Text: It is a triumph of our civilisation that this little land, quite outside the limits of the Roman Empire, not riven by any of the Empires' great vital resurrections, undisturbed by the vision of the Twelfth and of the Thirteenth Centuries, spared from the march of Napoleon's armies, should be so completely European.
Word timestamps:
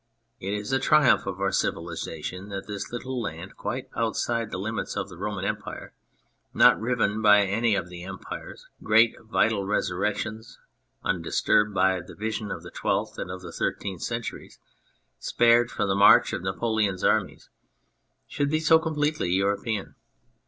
It 0.39 0.55
is 0.55 0.71
a 0.71 0.79
triumph 0.79 1.27
of 1.27 1.39
our 1.39 1.51
civilisation 1.51 2.49
that 2.49 2.65
this 2.65 2.91
little 2.91 3.21
land, 3.21 3.55
quite 3.55 3.87
outside 3.95 4.49
the 4.49 4.57
limits 4.57 4.95
of 4.97 5.09
the 5.09 5.15
Roman 5.19 5.45
Empire, 5.45 5.93
not 6.55 6.81
riven 6.81 7.21
by 7.21 7.45
any 7.45 7.75
of 7.75 7.87
the 7.89 8.03
Empires' 8.03 8.67
great 8.81 9.15
vital 9.21 9.63
resurrections, 9.63 10.57
undisturbed 11.03 11.75
by 11.75 12.01
the 12.01 12.15
vision 12.15 12.49
of 12.49 12.63
the 12.63 12.71
Twelfth 12.71 13.19
and 13.19 13.29
of 13.29 13.41
the 13.43 13.51
Thirteenth 13.51 14.01
Centuries, 14.01 14.57
spared 15.19 15.69
from 15.69 15.87
the 15.87 15.93
march 15.93 16.33
of 16.33 16.41
Napoleon's 16.41 17.03
armies, 17.03 17.51
should 18.25 18.49
be 18.49 18.59
so 18.59 18.79
completely 18.79 19.29
European. 19.29 19.93